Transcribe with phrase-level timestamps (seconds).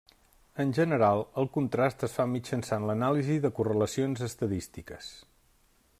[0.61, 5.13] En general, el contrast es fa mitjançant l'anàlisi de correlacions estadístiques.